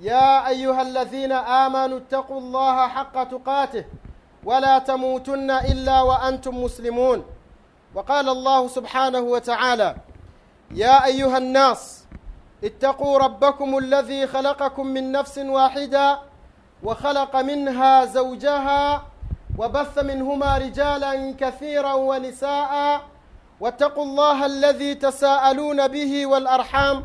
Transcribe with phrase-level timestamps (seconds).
[0.00, 3.84] يا أيها الذين آمنوا اتقوا الله حق تقاته
[4.44, 7.24] ولا تموتن إلا وأنتم مسلمون.
[7.94, 9.96] وقال الله سبحانه وتعالى
[10.74, 12.04] يا أيها الناس
[12.64, 16.18] اتقوا ربكم الذي خلقكم من نفس واحدة
[16.82, 19.02] وخلق منها زوجها
[19.58, 23.00] وبث منهما رجالا كثيرا ونساء
[23.60, 27.04] واتقوا الله الذي تساءلون به والأرحام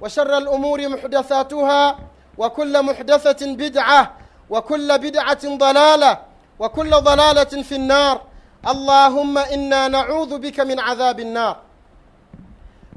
[0.00, 1.98] وشر الأمور محدثاتها
[2.38, 4.12] وكل محدثة بدعة
[4.50, 6.18] وكل بدعة ضلالة
[6.58, 8.20] وكل ضلالة في النار.
[8.68, 11.56] اللهم إنا نعوذ بك من عذاب النار.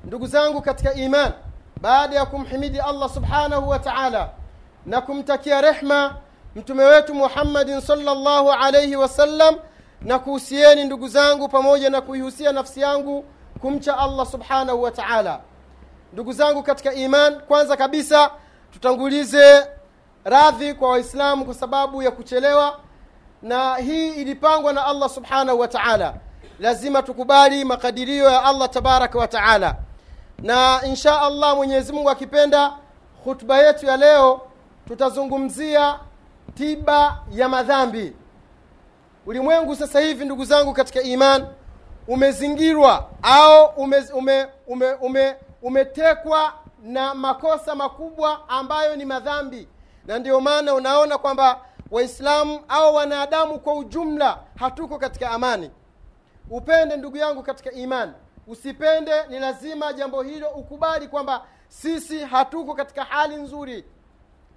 [0.05, 1.31] نقزانك كتك إيمان.
[1.77, 4.29] بعد يكم حمدي الله سبحانه وتعالى.
[4.87, 6.11] نكم تكي رحمة.
[6.55, 9.59] متمويت محمد صلى الله عليه وسلم.
[10.01, 13.25] نكوسيين نقزانك pamoja na kuihusia nafsi yangu
[13.61, 15.41] kumcha Allah subhanahu wa ta'ala.
[16.13, 18.31] Ndugu zangu katika iman kwanza kabisa
[18.73, 19.67] tutangulize
[20.23, 22.79] radhi kwa waislamu kwa sababu ya kuchelewa
[23.41, 26.13] na hii ilipangwa na allah subhanahu wa taala.
[26.59, 29.75] Lazima tukubali makadirio ya allah tabaraka wa taala.
[30.39, 32.73] Na insha allah mwenyezi mungu akipenda
[33.23, 34.41] hutuba yetu ya leo
[34.87, 35.99] tutazungumzia
[36.55, 38.13] tiba ya madhambi.
[39.25, 41.47] Ulimwengu sasa hivi ndugu zangu katika iman
[42.07, 45.35] umezingirwa au ume, ume, ume, ume
[45.67, 49.67] umetekwa na makosa makubwa ambayo ni madhambi.
[50.05, 51.61] Na ndio maana unaona kwamba
[51.91, 55.71] waislamu au wanadamu kwa ujumla hatuko katika amani.
[56.49, 58.11] Upende ndugu yangu katika imani.
[58.47, 63.85] Usipende ni lazima jambo hilo ukubali kwamba sisi hatuko katika hali nzuri.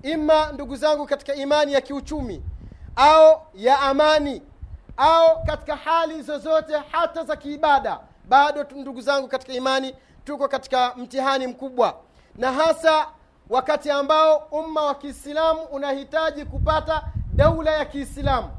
[0.03, 2.43] Ima ndugu zangu katika imani ya kiuchumi
[2.97, 4.43] au ya amani
[4.97, 9.95] au katika hali zozote hata za kiibada bado ndugu zangu katika imani
[10.25, 11.95] tuko katika mtihani mkubwa.
[12.37, 13.07] Na hasa
[13.51, 17.03] wakati ambao umma wa kiislamu unahitaji kupata
[17.35, 18.51] daula ya kiislamu.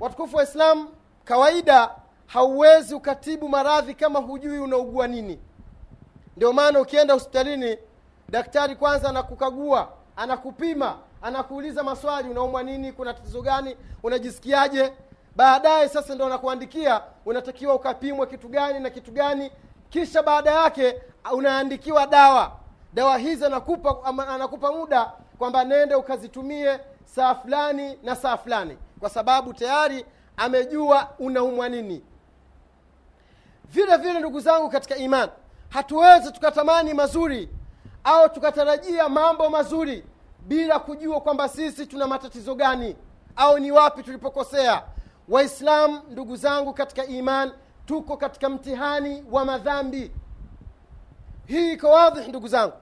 [0.00, 0.88] Watukufu wa islamu
[1.24, 1.90] kawaida
[2.26, 5.40] hauwezi ukatibu maradhi kama hujui unaugua nini.
[6.36, 7.78] Ndio maana ukienda hospitalini
[8.28, 12.92] daktari kwanza anakukagua anakupima anakuuliza maswali unaumwa nini?
[12.92, 13.76] Kuna tatizo gani?
[14.02, 14.92] Unajisikiaje?
[15.36, 19.50] Baadaye sasa ndo anakuandikia unatakiwa ukapimwe kitu gani na kitu gani
[19.90, 21.02] kisha baada yake
[21.32, 22.52] unaandikiwa dawa.
[22.94, 29.52] Dawa hizi anakupa anakupa muda kwamba nende ukazitumie saa fulani na saa fulani kwa sababu
[29.54, 30.06] tayari
[30.36, 32.02] amejua unaumwa nini.
[33.64, 35.32] Vile vile ndugu zangu katika imani
[35.68, 37.48] hatuwezi tukatamani mazuri
[38.04, 40.04] au tukatarajia mambo mazuri
[40.40, 42.96] bila kujua kwamba sisi tuna matatizo gani
[43.36, 44.82] au ni wapi tulipokosea.
[45.28, 47.52] Waislamu ndugu zangu katika imani
[47.90, 50.12] tuko katika mtihani wa madhambi.
[51.46, 52.72] Hii iko wadhi ndugu zangu.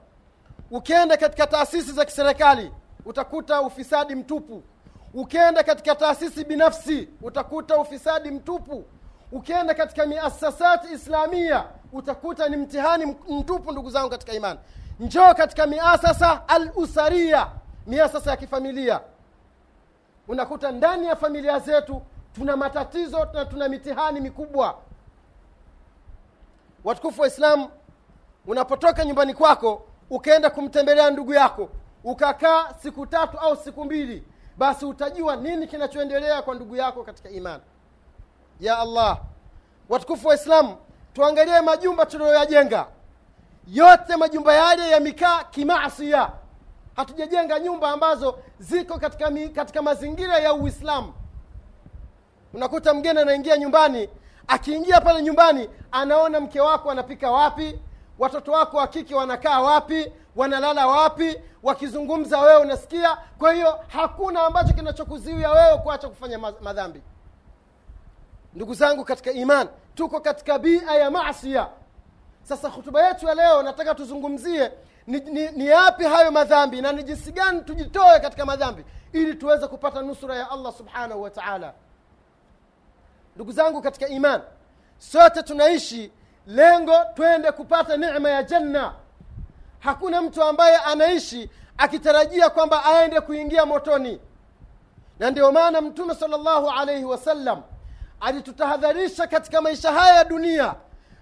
[0.71, 2.71] Ukienda katika taasisi za kiserikali
[3.05, 4.63] utakuta ufisadi mtupu.
[5.13, 8.85] Ukienda katika taasisi binafsi utakuta ufisadi mtupu.
[9.31, 14.59] Ukienda katika miasasati islamia utakuta ni mtihani mtupu ndugu zangu katika imani.
[14.99, 17.47] Njoo katika miasasa al usaria
[17.87, 18.99] miasasa ya kifamilia.
[20.27, 22.01] Unakuta ndani ya familia zetu
[22.35, 24.77] tuna matatizo na tuna mitihani mikubwa
[26.83, 27.69] watukufu wa islamu
[28.47, 31.69] unapotoka nyumbani kwako ukaenda kumtembelea ndugu yako
[32.03, 34.23] ukakaa siku tatu au siku mbili
[34.57, 37.63] basi utajua nini kinachoendelea kwa ndugu yako katika imani.
[38.59, 39.19] Ya allah
[39.89, 40.77] watukufu wa islamu
[41.13, 42.87] tuangalie majumba tuliyoyajenga.
[43.67, 46.31] Yote majumba yale yamekaa kimasia
[46.95, 51.13] hatujajenga nyumba ambazo ziko katika, mi, katika mazingira ya uislamu.
[52.53, 54.09] Unakuta mgeni anaingia nyumbani
[54.49, 57.79] akiingia pale nyumbani anaona mke wako anapika wapi
[58.19, 63.17] watoto wako wa kike wanakaa wapi wanalala wapi wakizungumza wewe unasikia.
[63.39, 67.01] Kwa hiyo hakuna ambacho kinachokuziwia wewe kuacha kufanya madhambi.
[68.53, 71.67] Ndugu zangu katika iman tuko katika bia ya masia
[72.43, 74.71] sasa hutuba yetu ya leo nataka tuzungumzie
[75.07, 79.67] ni, ni, ni yapi hayo madhambi na ni jinsi gani tujitoe katika madhambi ili tuweze
[79.67, 81.73] kupata nusura ya allah subhanahu wa taala
[83.35, 84.41] ndugu zangu katika iman
[84.97, 86.11] sote tunaishi
[86.47, 88.93] lengo twende kupata nema ya janna
[89.79, 94.21] hakuna mtu ambaye anaishi akitarajia kwamba aende kuingia motoni.
[95.19, 97.61] Na ndio maana mtume salllahu alaihi wasallam
[98.19, 100.75] alitutahadharisha katika maisha haya ya dunia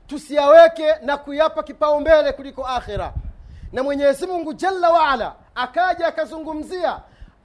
[0.08, 3.14] tusiyaweke na kuyapa kipaumbele kuliko akhira.
[3.74, 7.00] Na mwenyezi mungu jalla waala akaja akazungumzia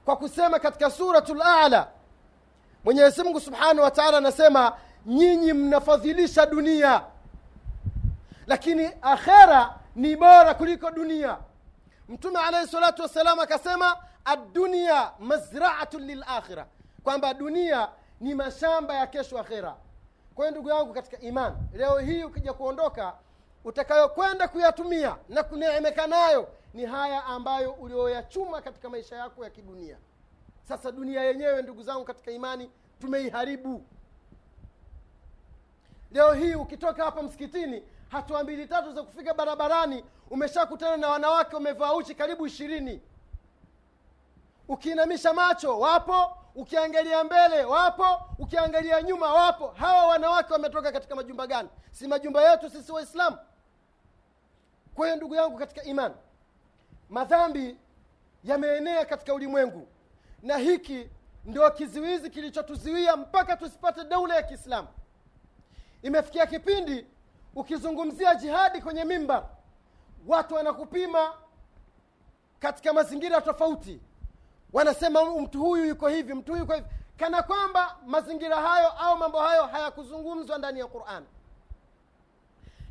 [0.05, 1.87] kwa kusema katika suratu lala
[2.83, 7.01] mwenyezi mungu subhanahu wa taala anasema nyinyi mnafadhilisha dunia
[8.47, 11.37] lakini akhera ni bora kuliko dunia.
[12.09, 16.65] Mtume alaihi salatu wassalam akasema addunia mazraatu lilakhira
[17.03, 17.89] kwamba dunia
[18.21, 19.75] ni mashamba ya kesho akhera.
[20.35, 23.13] Kwa hiyo ndugu yangu katika iman leo hii ukija kuondoka
[23.65, 29.97] utakayokwenda kuyatumia na kuneemeka nayo ni haya ambayo ulioyachuma katika maisha yako ya kidunia
[30.63, 33.85] sasa dunia yenyewe ndugu zangu katika imani tumeiharibu.
[36.11, 41.93] Leo hii ukitoka hapa msikitini hatua mbili tatu za kufika barabarani umeshakutana na wanawake wamevaa
[41.93, 43.01] uchi karibu ishirini.
[44.67, 46.37] Ukiinamisha macho wapo.
[46.55, 48.05] Ukiangalia mbele wapo.
[48.39, 49.67] Ukiangalia nyuma wapo.
[49.67, 51.69] Hawa wanawake wametoka katika majumba gani?
[51.91, 53.37] Si majumba yetu sisi waislamu?
[54.95, 56.15] Kwa hiyo ndugu yangu katika imani
[57.09, 57.77] madhambi
[58.43, 59.87] yameenea katika ulimwengu
[60.43, 61.09] na hiki
[61.45, 64.87] ndio kizuizi kilichotuzuia mpaka tusipate daula ya kiislamu.
[66.01, 67.05] Imefikia kipindi
[67.55, 69.43] ukizungumzia jihadi kwenye mimbar
[70.27, 71.33] watu wanakupima
[72.59, 74.01] katika mazingira tofauti.
[74.73, 76.87] Wanasema mtu huyu yuko hivi mtu huyu yuko hivi.
[77.17, 81.23] Kana kwamba mazingira hayo au mambo hayo hayakuzungumzwa ndani ya quran.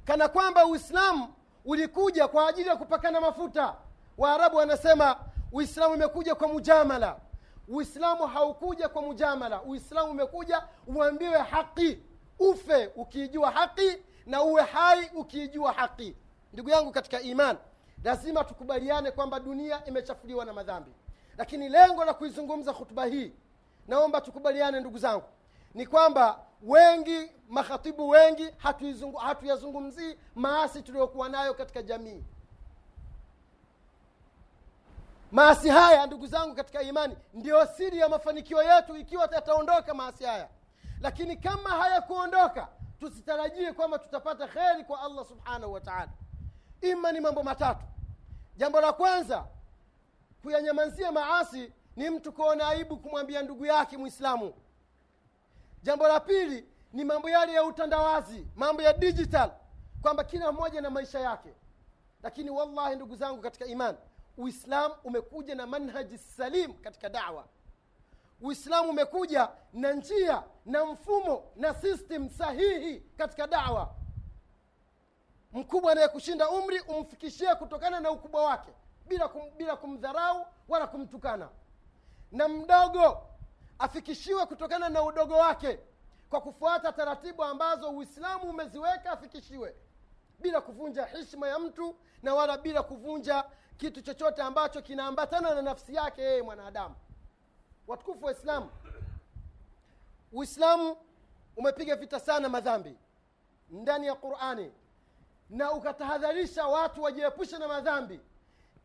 [0.05, 1.29] Kana kwamba uislamu
[1.65, 3.75] ulikuja kwa ajili ya kupakana mafuta.
[4.19, 5.17] Waarabu wanasema
[5.53, 7.17] uislamu umekuja kwa mujamala
[7.73, 9.63] uislamu haukuja kwa mujamala.
[9.63, 11.99] Uislamu umekuja uambiwe haki.
[12.39, 16.17] Ufe ukiijua haki na uwe hai ukiijua haki.
[16.53, 17.57] Ndugu yangu katika iman
[18.05, 20.91] lazima tukubaliane kwamba dunia imechafuliwa na madhambi.
[21.39, 23.33] Lakini lengo la kuizungumza hutuba hii
[23.89, 25.25] naomba tukubaliane ndugu zangu
[25.75, 32.25] ni kwamba wengi makhatibu wengi hatuyazungumzii hatuyazungumzii maasi tuliyokuwa nayo katika jamii
[35.33, 40.49] maasi haya ndugu zangu katika imani ndio siri ya mafanikio yetu ikiwa yataondoka maasi haya.
[41.01, 42.69] Lakini kama hayakuondoka
[43.01, 46.09] tusitarajie kwamba tutapata kheri kwa allah subhanahu wa taala.
[46.81, 47.85] Ima ni mambo matatu.
[48.57, 49.45] Jambo la kwanza
[50.43, 54.55] kuyanyamazia maasi ni mtu kuona aibu kumwambia ndugu yake mwislamu
[55.83, 59.51] jambo la pili ni mambo yale ya utandawazi mambo ya digital
[60.03, 61.55] kwamba kila mmoja na maisha yake.
[62.23, 63.97] Lakini wallahi ndugu zangu katika iman
[64.37, 67.47] uislam umekuja na manhaji salim katika dawa.
[68.41, 73.95] Uislamu umekuja na njia na mfumo na system sahihi katika dawa.
[75.53, 78.73] Mkubwa anayekushinda umri umfikishie kutokana na ukubwa wake
[79.09, 81.49] bila, kum, bila kumdharau wala kumtukana.
[82.33, 83.23] Na mdogo
[83.79, 85.79] afikishiwe kutokana na udogo wake
[86.31, 89.75] kwa kufuata taratibu ambazo uislamu umeziweka afikishiwe
[90.39, 93.45] bila kuvunja heshima ya mtu na wala bila kuvunja
[93.83, 96.95] kitu chochote ambacho kinaambatana na nafsi yake yeye mwanadamu.
[97.87, 98.71] Watukufu wa islamu
[100.33, 100.97] uislamu
[101.57, 102.97] umepiga vita sana madhambi
[103.71, 104.73] ndani ya qurani
[105.51, 108.21] na ukatahadharisha watu wajiepushe na madhambi.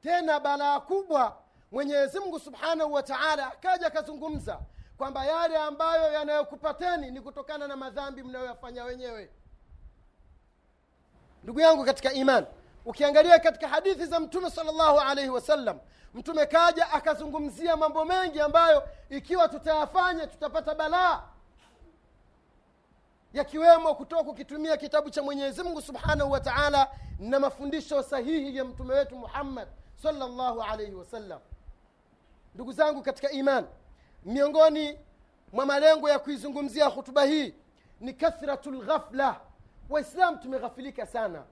[0.01, 1.37] Tena balaa kubwa
[1.71, 4.59] mwenyezi mungu subhanahu wa taala akaja akazungumza
[4.97, 9.29] kwamba yale ambayo yanayokupateni ni kutokana na madhambi mnayoyafanya wenyewe.
[11.43, 12.45] Ndugu yangu katika iman
[12.87, 15.79] ukiangalia katika hadithi za mtume salllahu alaihi wasallam
[16.13, 21.23] mtume kaja akazungumzia mambo mengi ambayo ikiwa tutayafanya tutapata balaa
[23.33, 28.93] yakiwemo kutoka kukitumia kitabu cha mwenyezi mungu subhanahu wa taala na mafundisho sahihi ya mtume
[28.93, 29.67] wetu muhammad
[30.03, 31.39] salllahu alaihi wasallam
[32.55, 33.65] ndugu zangu katika iman
[34.25, 34.99] miongoni
[35.53, 37.53] mwa malengo ya kuizungumzia hutuba hii
[37.99, 39.39] ni kathratu lghafla
[39.89, 41.43] waislam tumeghafilika sana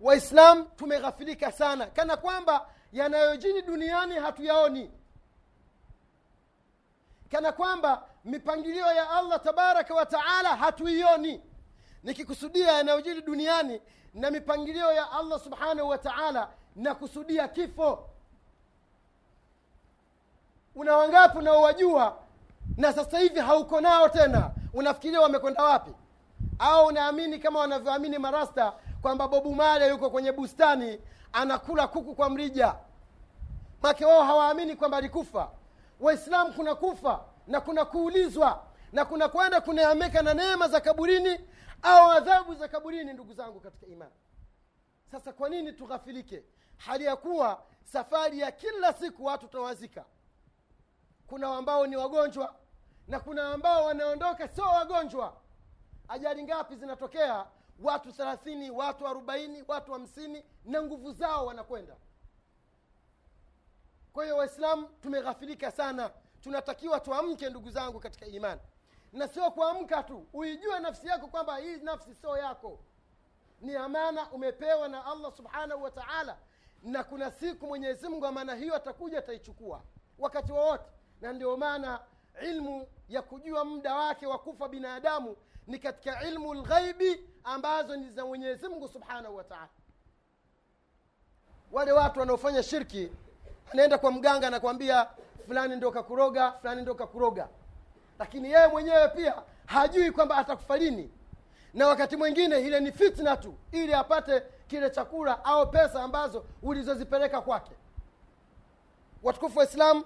[0.00, 1.86] waislam tumeghafilika sana.
[1.86, 4.90] Kana kwamba yanayojini duniani hatuyaoni.
[7.30, 11.42] Kana kwamba mipangilio ya allah tabaraka wa taala hatuioni.
[12.02, 13.80] Nikikusudia yanayojiri duniani
[14.14, 18.08] na mipangilio ya allah subhanahu wa taala na kusudia kifo.
[20.74, 22.18] Una wangapi unaowajua
[22.76, 24.50] na sasa hivi hauko nao tena?
[24.72, 25.90] Unafikiria wamekwenda wapi?
[26.58, 28.72] Au unaamini kama wanavyoamini marasta
[29.06, 31.00] kwamba bobu male yuko kwenye bustani
[31.32, 32.74] anakula kuku kwa mrija.
[33.82, 35.50] Make wao hawaamini kwamba alikufa.
[36.00, 41.40] Waislamu kuna kufa na kuna kuulizwa na kuna kwenda kunaameka na neema za kaburini
[41.82, 44.12] au adhabu za kaburini ndugu zangu katika imani.
[45.10, 46.42] Sasa kwa nini tughafilike?
[46.76, 50.04] Hali ya kuwa safari ya kila siku watu tunawazika
[51.26, 52.54] kuna ambao ni wagonjwa
[53.08, 55.36] na kuna ambao wanaondoka sio wagonjwa.
[56.08, 57.46] Ajali ngapi zinatokea
[57.82, 61.96] watu thelathini watu arobaini watu hamsini na nguvu zao wanakwenda.
[64.12, 66.10] Kwa hiyo waislamu tumeghafilika sana.
[66.40, 68.60] Tunatakiwa tuamke ndugu zangu katika imani.
[69.12, 72.78] Na sio kuamka tu uijue nafsi yako kwamba hii nafsi sio yako.
[73.60, 76.38] Ni amana umepewa na allah subhanahu wa taala
[76.82, 79.82] na kuna siku mwenyezi mungu amana hiyo atakuja ataichukua
[80.18, 80.84] wakati wowote.
[81.20, 82.00] Na ndio maana
[82.42, 88.24] ilmu ya kujua muda wake wa kufa binadamu ni katika ilmu lghaibi ambazo ni za
[88.26, 89.68] mwenyezi mungu subhanahu wa taala.
[91.72, 93.12] Wale watu wanaofanya shirki
[93.72, 95.06] anaenda kwa mganga anakwambia
[95.46, 97.48] fulani ndo kakuroga fulani ndo kakuroga.
[98.18, 101.10] Lakini yeye mwenyewe pia hajui kwamba atakufa lini.
[101.74, 107.40] Na wakati mwingine ile ni fitna tu ili apate kile chakula au pesa ambazo ulizozipeleka
[107.40, 107.72] kwake.
[109.22, 110.04] Watukufu wa islamu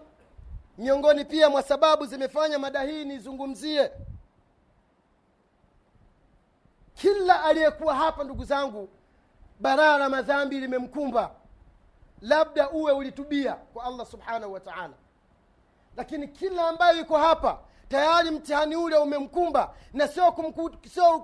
[0.79, 3.91] miongoni pia mwa sababu zimefanya mada hii nizungumzie
[7.01, 8.89] kila aliyekuwa hapa ndugu zangu
[9.61, 11.31] baraa la madhambi limemkumba.
[12.21, 14.95] Labda uwe ulitubia kwa allah subhanahu wa taala.
[15.97, 20.35] Lakini kila ambayo yuko hapa tayari mtihani ule umemkumba na sio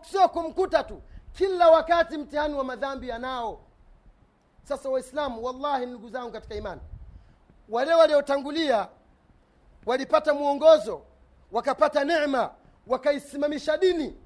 [0.03, 1.03] sio kumkuta tu.
[1.33, 3.61] Kila wakati mtihani wa madhambi yanao
[4.63, 6.81] sasa waislamu wallahi ndugu zangu katika imani
[7.69, 8.89] wale waliotangulia
[9.87, 11.03] walipata mwongozo
[11.53, 12.51] wakapata nema
[12.87, 14.17] wakaisimamisha dini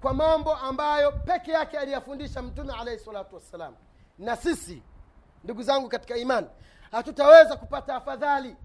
[0.00, 3.74] kwa mambo ambayo peke yake aliyafundisha mtume alaihi salatu wassalam.
[4.18, 4.82] Na sisi
[5.44, 6.46] ndugu zangu katika imani
[6.90, 8.56] hatutaweza kupata afadhali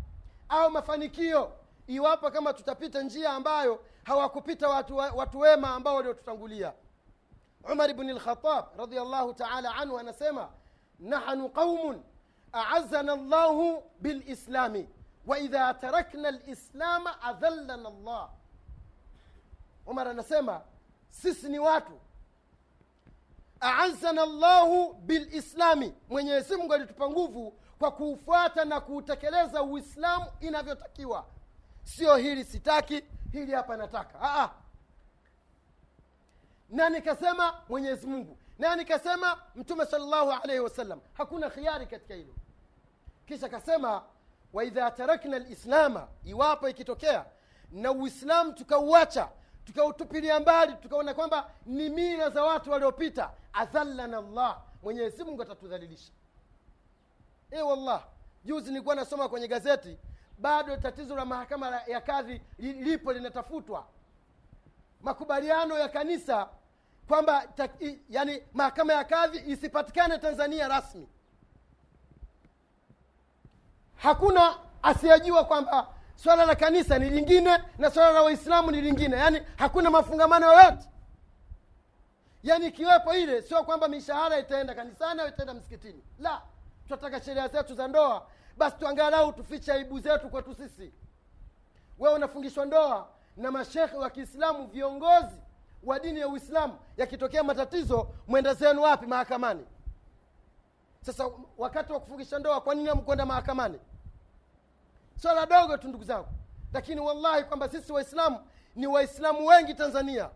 [0.50, 1.52] au mafanikio
[1.88, 6.74] iwapo kama tutapita njia ambayo hawakupita watu, watu wema ambao waliotutangulia.
[7.72, 10.50] Umar bni lkhatab radiallahu taala anhu anasema
[11.00, 12.04] nahnu qaumun
[12.54, 14.90] aazana llahu bilislami
[15.28, 18.30] waidha tarakna lislama adhallana llah
[19.86, 20.62] umar anasema
[21.22, 22.00] sisi ni watu.
[23.62, 25.94] Aazana llahu bilislami.
[26.10, 31.26] Mwenyezi mungu alitupa nguvu kwa kuufuata na kuutekeleza uislamu inavyotakiwa.
[31.84, 34.20] Sio hili sitaki hili hapa nataka.
[34.22, 34.50] Aa.
[36.70, 38.38] na nikasema mwenyezi mungu.
[38.60, 42.34] Na nikasema mtume salllahu alaihi wasallam hakuna khiari katika hilo.
[43.26, 44.04] Kisha kasema
[44.54, 47.26] waidha tarakna lislama iwapo ikitokea
[47.72, 49.30] na uislamu tukauacha
[49.66, 53.32] tukautupilia mbali tukaona kwamba ni mila za watu waliopita.
[53.54, 56.12] Adhallana llah mwenyezi mungu atatudhalilisha.
[57.52, 58.04] E wallah
[58.46, 59.98] juzi nilikuwa nasoma kwenye gazeti
[60.38, 63.86] bado tatizo la mahakama ya kadhi lipo linatafutwa.
[65.02, 66.50] Makubaliano ya kanisa
[67.08, 67.48] kwamba
[68.10, 71.08] yani mahakama ya kadhi isipatikane tanzania rasmi.
[73.96, 79.18] Hakuna asiyejua kwamba swala la kanisa ni lingine na swala la waislamu ni lingine.
[79.18, 80.90] Yaani hakuna mafungamano yoyote.
[82.44, 86.04] Yaani ikiwepo ile sio kwamba mishahara itaenda kanisani au itaenda msikitini.
[86.20, 86.42] La
[86.88, 88.28] tunataka sheria zetu za ndoa.
[88.58, 90.94] Basi tuangalau tufiche aibu zetu kwetu sisi.
[92.00, 93.08] Wewe unafungishwa ndoa
[93.38, 95.36] na mashekhe wa kiislamu viongozi
[95.84, 99.66] wa dini ya uislamu yakitokea matatizo mwenda zenu wapi mahakamani?
[101.02, 103.80] Sasa wakati wa kufungisha ndoa kwa nini amkwenda mahakamani
[105.22, 106.28] swala dogo tu ndugu zangu.
[106.74, 108.40] Lakini wallahi kwamba sisi waislamu
[108.76, 110.30] ni waislamu wengi tanzania.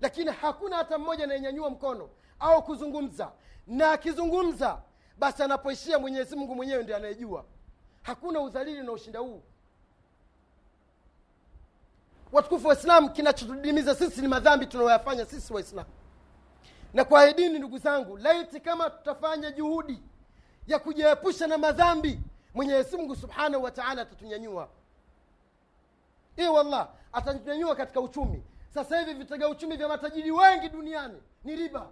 [0.00, 2.08] Lakini hakuna hata mmoja anayenyanyua mkono
[2.40, 3.32] au kuzungumza.
[3.66, 4.78] Na akizungumza
[5.18, 7.44] basi anapoishia mwenyezi mungu mwenyewe ndi anayejua.
[8.02, 9.42] Hakuna udhalili na ushinda huu.
[12.32, 15.88] Watukufu waislamu kinachotudimiza sisi ni madhambi tunayoyafanya sisi waislamu.
[16.94, 20.02] Na kwa dini ndugu zangu laiti kama tutafanya juhudi
[20.66, 22.20] ya kujiepusha na madhambi
[22.54, 24.68] mwenyezi mungu subhanahu wa taala atatunyanyua.
[26.36, 28.42] I wallah atatunyanyua katika uchumi.
[28.74, 31.90] Sasa hivi vitega uchumi vya matajiri wengi duniani ni riba.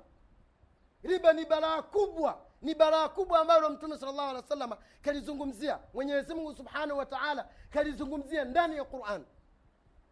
[1.02, 5.78] Riba ni baraa kubwa ni baraa kubwa ambalo mtume sala llahu alehi wa sallama kalizungumzia.
[5.94, 9.24] Mwenyezi mungu subhanahu wa taala kalizungumzia ndani ya quran.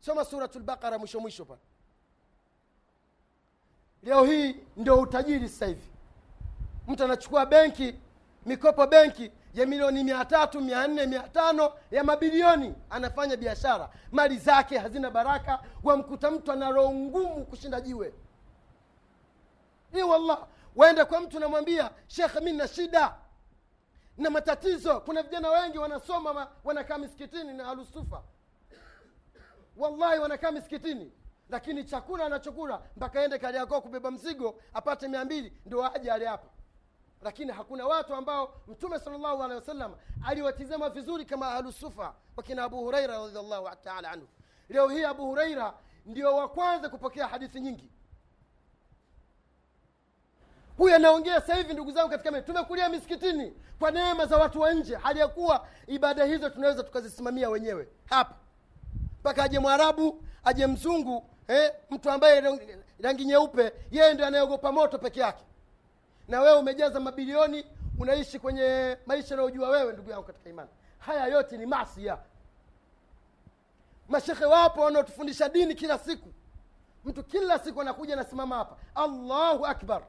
[0.00, 1.58] Soma suratu lbaqara mwisho mwisho pa.
[4.02, 5.88] Leo hii ndio utajiri sasa hivi.
[6.88, 7.94] Mtu anachukua benki
[8.46, 12.74] mikopo benki ya milioni mia tatu mia nne mia tano ya mabilioni.
[12.90, 13.90] Anafanya biashara.
[14.12, 15.58] Mali zake hazina baraka.
[15.82, 18.14] Wamkuta mtu ana roho ngumu kushinda jiwe.
[19.92, 20.46] Hii wallah
[20.76, 23.14] waende kwa mtu namwambia shekhe mi na shida
[24.18, 25.00] na matatizo.
[25.00, 28.22] Kuna vijana wengi wanasoma wanakaa misikitini na alusufa
[29.76, 31.12] wallahi wanakaa misikitini
[31.48, 36.46] lakini chakula anachokula mpaka ende kariakoo kubeba mzigo apate mia mbili ndio aje ale hapa
[37.22, 39.94] lakini hakuna watu ambao mtume salllahu alehi wasallam
[40.26, 44.28] aliwatizama vizuri kama ahlusufa wakina abu huraira radiallahu taala anhu.
[44.68, 45.74] Leo hii abu huraira
[46.06, 47.90] ndio wa kwanza kupokea hadithi nyingi.
[50.76, 54.96] Huyu anaongea sasa hivi ndugu zangu katika tumekulia misikitini kwa neema za watu wa nje
[54.96, 57.88] hali ya kuwa ibada hizo tunaweza tukazisimamia wenyewe.
[58.04, 58.34] Hapa.
[59.20, 62.58] Mpaka aje mwarabu aje mzungu eh, mtu ambaye
[63.00, 65.44] rangi nyeupe yeye ndio anayeogopa moto peke yake
[66.28, 67.66] na wewe umejaza mabilioni
[67.98, 70.70] unaishi kwenye maisha unayojua wewe ndugu yangu katika imani.
[70.98, 72.18] Haya yote ni masia
[74.08, 76.28] mashekhe wapo wanaotufundisha dini kila siku.
[77.04, 78.76] Mtu kila siku anakuja anasimama hapa.
[78.94, 80.02] Allahu akbar.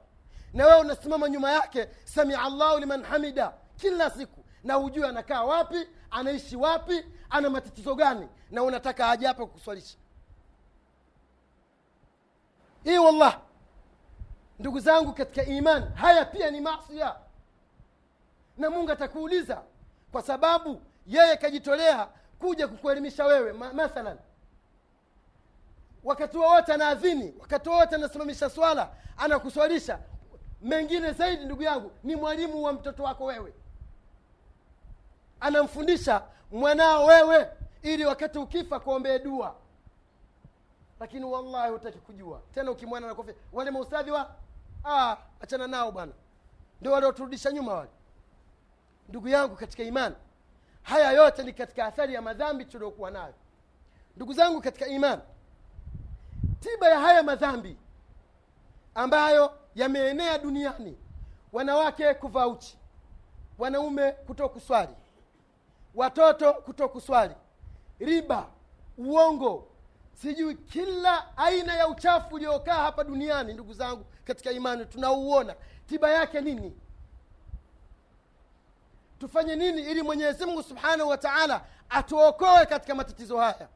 [0.54, 3.54] Na wewe unasimama nyuma yake samia allahu liman hamida.
[3.78, 4.44] Kila siku.
[4.64, 8.30] Na hujue anakaa wapi anaishi wapi ana matatizo gani.
[8.52, 9.98] Na unataka aje hapa kukuswalisha.
[12.84, 13.40] Hii wallah
[14.60, 17.16] ndugu zangu katika iman haya pia ni masia
[18.58, 19.62] na mungu atakuuliza
[20.12, 22.08] kwa sababu yeye kajitolea
[22.40, 23.54] kuja kukuelimisha wewe.
[23.54, 24.18] Ma- mathalan
[26.04, 30.00] wakati wowote anaadhini wakati wowote anasimamisha swala anakuswalisha.
[30.62, 33.54] Mengine zaidi ndugu yangu ni mwalimu wa mtoto wako wewe.
[35.40, 36.22] Anamfundisha
[36.52, 37.50] mwanao wewe
[37.82, 39.56] ili wakati ukifa kuombee dua.
[41.00, 42.42] Lakini wallahi hutaki kujua.
[42.54, 44.36] Tena ukimwana nakofia wale maustadhi wa
[44.86, 46.12] ah, achana nao bwana.
[46.82, 47.90] Ndio walioturudisha nyuma wale.
[49.10, 50.16] Ndugu yangu katika imani
[50.84, 53.34] haya yote ni katika athari ya madhambi tuliokuwa nayo.
[54.16, 55.22] Ndugu zangu katika imani
[56.60, 57.78] tiba ya haya madhambi
[58.96, 60.98] ambayo yameenea duniani
[61.54, 62.78] wanawake kuvaa uchi
[63.58, 64.96] wanaume kuto kuswali
[65.96, 67.36] watoto kuto kuswali
[68.00, 68.48] riba
[68.98, 69.68] uongo
[70.22, 75.56] sijui kila aina ya uchafu uliokaa hapa duniani ndugu zangu katika imani tunauona.
[75.88, 76.78] Tiba yake nini?
[79.20, 83.68] Tufanye nini ili mwenyezi mungu subhanahu wa taala atuokoe katika matatizo haya?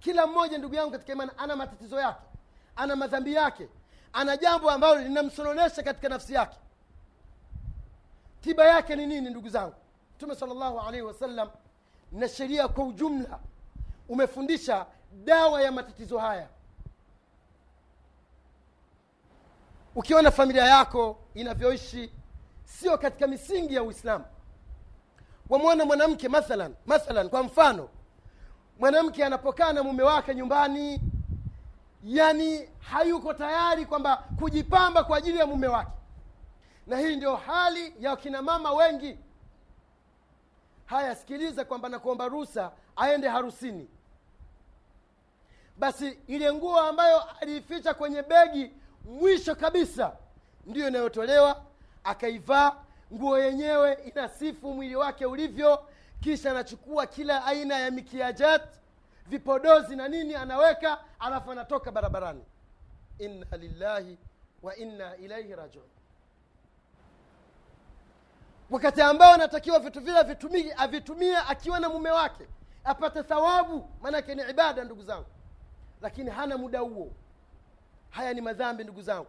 [0.00, 2.20] Kila mmoja ndugu yangu katika imani ana matatizo yake
[2.76, 3.68] ana madhambi yake
[4.12, 6.56] ana jambo ambalo linamsononesha katika nafsi yake.
[8.40, 9.74] Tiba yake ni nini ndugu zangu?
[10.16, 11.50] Mtume sala llahu alaihi wasallam
[12.12, 13.38] na sheria kwa ujumla
[14.12, 14.86] umefundisha
[15.24, 16.48] dawa ya matatizo haya.
[19.94, 22.12] Ukiona familia yako inavyoishi
[22.64, 24.24] sio katika misingi ya uislamu.
[25.48, 27.88] Wamwona mwanamke mathalan mathalan kwa mfano
[28.78, 31.00] mwanamke anapokaa na mume wake nyumbani
[32.04, 35.92] yani hayuko tayari kwamba kujipamba kwa ajili ya mume wake.
[36.86, 39.18] Na hii ndio hali ya kina mama wengi.
[40.86, 43.88] Haya sikiliza kwamba nakuomba ruhusa aende harusini
[45.76, 48.70] basi ile nguo ambayo aliificha kwenye begi
[49.04, 50.16] mwisho kabisa
[50.66, 51.62] ndiyo inayotolewa.
[52.04, 52.72] Akaivaa
[53.12, 55.84] nguo yenyewe inasifu mwili wake ulivyo
[56.20, 58.62] kisha anachukua kila aina ya mikiajat
[59.26, 62.44] vipodozi na nini anaweka alafu anatoka barabarani.
[63.18, 64.18] Inna lillahi
[64.62, 65.84] wa inna ilaihi rajiun.
[68.70, 70.18] Wakati ambao anatakiwa vitu vile
[70.76, 72.46] avitumie akiwa na mume wake
[72.84, 75.26] apate thawabu maanake ni ibada ndugu zangu
[76.02, 77.10] lakini hana muda huo.
[78.10, 79.26] Haya ni madhambi ndugu zangu.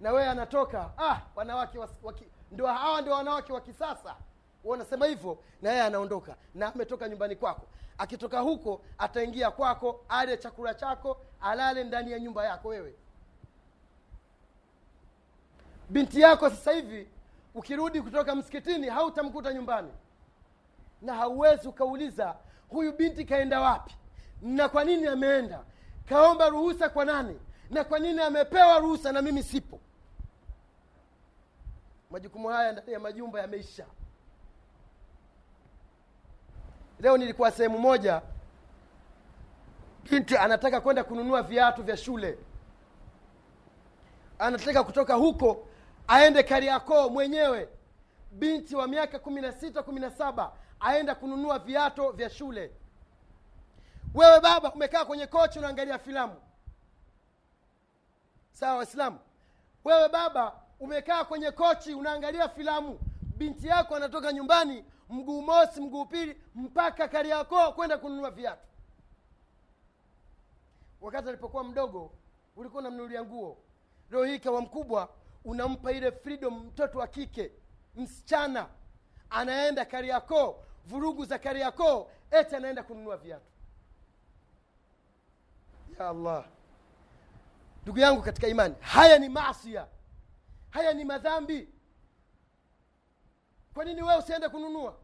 [0.00, 2.24] Na wewe anatoka ah wanawake waki,
[2.66, 4.16] hawa ndio wanawake wa kisasa.
[4.64, 7.66] Wanasema hivyo na yeye anaondoka na ametoka nyumbani kwako.
[7.98, 12.94] Akitoka huko ataingia kwako ale chakula chako alale ndani ya nyumba yako wewe.
[15.90, 17.08] Binti yako sasa hivi
[17.54, 19.92] ukirudi kutoka msikitini hautamkuta nyumbani.
[21.02, 22.36] Na hauwezi ukauliza
[22.68, 23.96] huyu binti kaenda wapi?
[24.42, 25.64] Na kwa nini ameenda
[26.08, 27.40] kaomba ruhusa kwa nani?
[27.70, 29.80] Na kwa nini amepewa ruhusa na mimi sipo?
[32.10, 33.86] Majukumu haya ya majumba yameisha.
[37.00, 38.22] Leo nilikuwa sehemu moja.
[40.10, 42.38] Binti anataka kwenda kununua viatu vya shule.
[44.38, 45.66] Anataka kutoka huko
[46.08, 47.68] aende kariakoo mwenyewe.
[48.32, 52.72] Binti wa miaka kumi na sita kumi na saba aenda kununua viato vya shule
[54.16, 56.34] wewe baba umekaa kwenye kochi unaangalia filamu.
[58.52, 59.18] Sawa waislamu?
[59.84, 62.98] Wewe baba umekaa kwenye kochi unaangalia filamu.
[63.22, 68.66] Binti yako anatoka nyumbani mguu mosi mguu pili mpaka kariakoo kwenda kununua viatu.
[71.00, 72.12] Wakati alipokuwa mdogo
[72.56, 73.58] ulikuwa unamnunulia nguo.
[74.10, 75.08] Leo hii kawa mkubwa
[75.44, 77.52] unampa ile freedom mtoto wa kike
[77.96, 78.66] msichana
[79.30, 83.55] anaenda kariakoo vurugu za kariakoo eti anaenda kununua viatu
[85.98, 86.44] ya allah.
[87.82, 89.86] Ndugu yangu katika imani haya ni masia
[90.70, 91.68] haya ni madhambi.
[93.74, 94.96] Kwa nini wewe usiende kununua?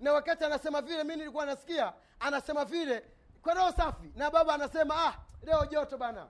[0.00, 3.04] Na wakati anasema vile mi nilikuwa nasikia anasema vile
[3.42, 6.28] kwa roho safi na baba anasema ah leo joto bana.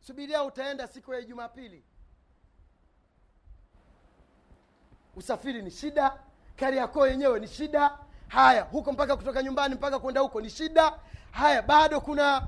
[0.00, 1.84] Subiria utaenda siku ya jumapili.
[5.16, 6.18] Usafiri ni shida
[6.56, 7.98] kari yako yenyewe ni shida.
[8.28, 10.98] Haya huko mpaka kutoka nyumbani mpaka kwenda huko ni shida
[11.30, 12.46] haya bado kuna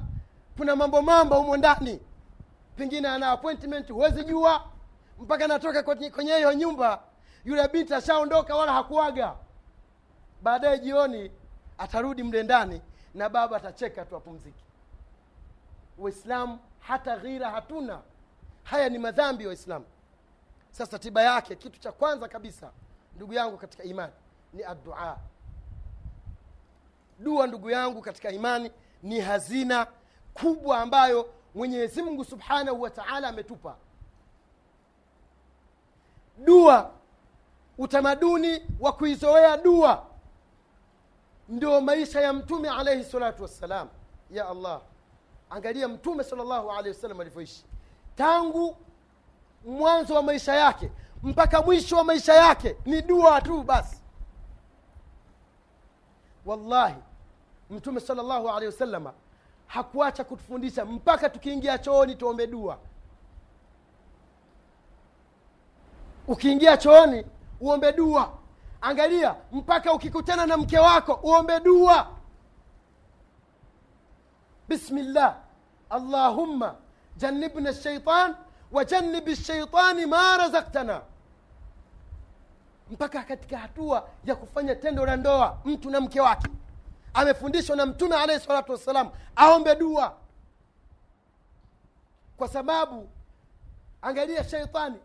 [0.57, 2.01] kuna mambo mambo humo ndani.
[2.77, 4.64] Pengine ana appointment huwezi jua.
[5.18, 7.03] Mpaka natoka kwenye hiyo nyumba
[7.45, 9.35] yule binti ashaondoka wala hakuaga.
[10.42, 11.31] Baadaye jioni
[11.79, 12.83] atarudi mle ndani
[13.14, 14.64] na baba atacheka tu apumziki
[15.99, 18.01] waislamu hata ghira hatuna.
[18.62, 19.85] Haya ni madhambi waislamu.
[20.71, 22.71] Sasa tiba yake kitu cha kwanza kabisa
[23.16, 24.12] ndugu yangu katika imani
[24.53, 25.18] ni addua
[27.18, 28.70] dua ndugu yangu katika imani
[29.03, 29.87] ni hazina
[30.35, 33.77] kubwa ambayo mwenyezi mungu subhanahu wa taala ametupa.
[36.38, 36.90] Dua
[37.79, 40.07] utamaduni wa kuizoea dua
[41.48, 43.88] ndio maisha ya mtume alaihi salatu wassalam.
[44.31, 44.81] Ya allah
[45.51, 47.64] angalia mtume salllahu alehi wasallam alivyoishi.
[48.16, 48.77] Tangu
[49.64, 54.02] mwanzo wa maisha yake mpaka mwisho wa maisha yake ni dua tu basi
[56.47, 56.95] wallahi
[57.71, 59.13] mtume salllahu alehi wasalama
[59.67, 62.79] hakuacha kutufundisha mpaka tukiingia chooni tuombe dua.
[66.29, 67.27] Ukiingia chooni
[67.61, 68.33] uombe dua.
[68.81, 72.09] Angalia mpaka ukikutana na mke wako uombe dua.
[74.69, 75.37] Bismillah.
[75.91, 76.75] Allahumma
[77.17, 78.35] jannibna shaitan
[78.73, 81.01] wajannibi shaitani ma razaktana
[82.93, 86.49] mpaka katika hatua ya kufanya tendo la ndoa mtu na mke wake.
[87.15, 90.17] Amefundishwa na mtume alehi salatu wassalam aombe dua.
[92.37, 93.09] Kwa sababu
[94.03, 94.97] angalia sheitani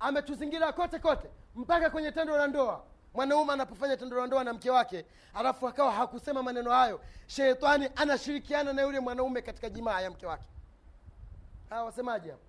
[0.00, 2.84] ametuzingira kote kote mpaka kwenye tendo la ndoa.
[3.14, 5.04] Mwanaume anapofanya tendo la ndoa na mke wake
[5.34, 10.48] alafu akawa hakusema maneno hayo sheitani anashirikiana na yule mwanaume katika jimaa ya mke wake.
[11.70, 12.42] Hawa wasemaji hapo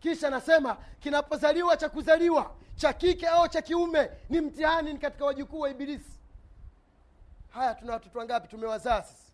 [0.00, 5.60] kisha nasema kinapozaliwa cha kuzaliwa cha kike au cha kiume ni mtihani ni katika wajukuu
[5.60, 6.12] wa ibilisi.
[7.50, 8.48] Haya tuna watoto wangapi?
[8.48, 9.32] Tumewazaa sisi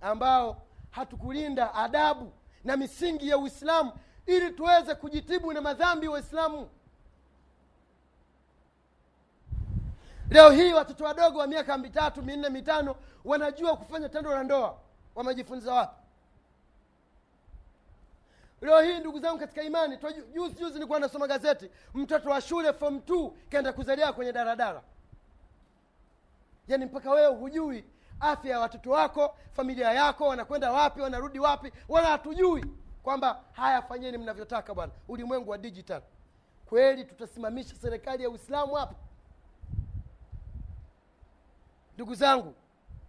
[0.00, 2.32] ambao hatukulinda adabu
[2.64, 3.92] na misingi ya uislamu
[4.26, 6.68] ili tuweze kujitibu na madhambi waislamu
[10.30, 14.78] leo hii watoto wadogo wa miaka mitatu minne mitano wanajua kufanya tendo la ndoa.
[15.14, 15.99] Wamejifunza wapi
[18.60, 19.98] leo hii ndugu zangu katika imani
[20.32, 24.82] juzi juzi nilikuwa nasoma gazeti mtoto wa shule form t kaenda kuzalia kwenye daradara
[26.68, 27.84] yaani mpaka wewe hujui
[28.20, 32.64] afya ya watoto wako familia yako wanakwenda wapi wanarudi wapi wala hatujui
[33.02, 36.02] kwamba haya fanyeni mnavyotaka bwana ulimwengu wa digital.
[36.66, 38.94] Kweli tutasimamisha serikali ya uislamu hapa?
[41.94, 42.54] Ndugu zangu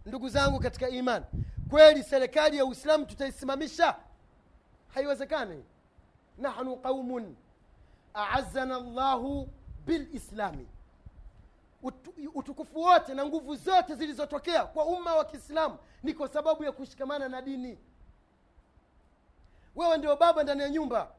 [0.06, 1.24] ndugu zangu katika imani
[1.70, 3.96] kweli serikali ya uislamu tutaisimamisha
[4.94, 5.64] haiwezekani.
[6.38, 7.36] Nahnu qaumun
[8.14, 9.48] aazana llahu
[9.86, 10.68] bilislami.
[11.82, 16.72] Utu- utukufu wote na nguvu zote zilizotokea kwa umma wa kiislamu ni kwa sababu ya
[16.72, 17.78] kushikamana na dini.
[19.76, 21.10] Wewe ndio baba ndani ya nyumba.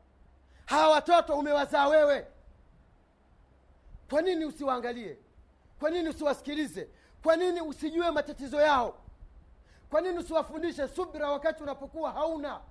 [0.66, 2.28] Hawa watoto umewazaa wewe.
[4.10, 5.18] Kwa nini usiwaangalie?
[5.80, 6.90] Kwa nini usiwasikilize?
[7.24, 8.98] Kwa nini usijue matatizo yao?
[9.90, 12.62] Kwa nini usiwafundishe subra wakati unapokuwa hauna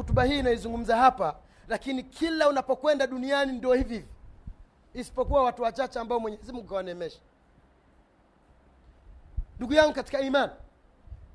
[0.00, 1.36] hutuba hii inaizungumza hapa
[1.68, 4.08] lakini kila unapokwenda duniani ndio hivi hivi.
[4.94, 7.20] Isipokuwa watu wachache ambao mwenyezi mungu kawaneemesha
[9.56, 10.50] ndugu yangu katika iman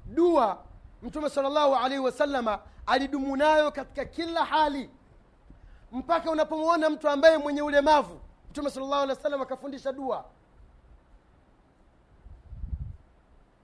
[0.06, 0.64] dua
[1.04, 4.90] mtume salllahu alaihi wasalama alidumu nayo katika kila hali.
[5.92, 10.26] Mpaka unapomwona mtu ambaye mwenye ulemavu mtume salllahu alehi wasallam akafundisha dua.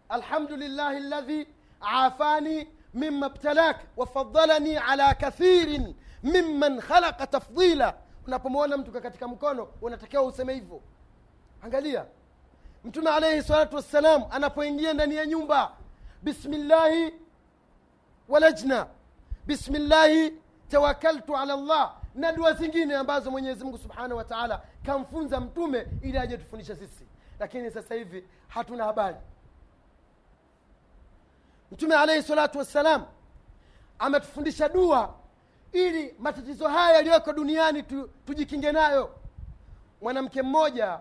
[0.09, 1.47] Alhamdulillahi ladhi
[1.81, 7.93] afani mima btalak wafadalani ala kathirin mimman khalaqa tafdila
[8.27, 10.81] unapomwona mtu katika mkono unatakiwa useme hivyo.
[11.61, 12.05] Angalia.
[12.83, 15.71] Mtume alaihi salatu wassalam anapoingia ndani ya nyumba
[16.23, 17.13] bismillahi
[18.29, 18.87] walajna
[19.45, 20.33] bismillahi
[20.69, 26.17] tawakaltu ala llah na dua zingine ambazo mwenyezi mungu subhanahu wa taala kamfunza mtume ili
[26.17, 27.05] aje tufundisha sisi.
[27.39, 29.15] Lakini sasa hivi hatuna habari
[31.71, 33.05] mtume alaihi salatu wassalam
[33.99, 35.13] ametufundisha dua
[35.71, 39.15] ili matatizo haya yaliyoko duniani tu, tujikinge nayo.
[40.01, 40.99] Mwanamke mmoja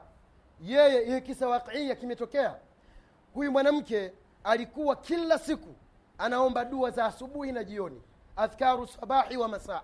[0.60, 2.56] yeye hiyo kisa waqiia kimetokea.
[3.34, 4.12] Huyu mwanamke
[4.44, 5.74] alikuwa kila siku
[6.18, 8.02] anaomba dua za asubuhi na jioni.
[8.36, 9.82] Adhkaru sabahi wa masaa.